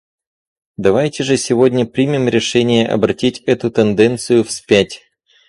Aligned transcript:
Давайте 0.77 1.23
же 1.23 1.37
сегодня 1.37 1.85
примем 1.85 2.27
решение 2.27 2.87
обратить 2.89 3.41
эту 3.43 3.69
тенденцию 3.69 4.43
вспять. 4.43 5.03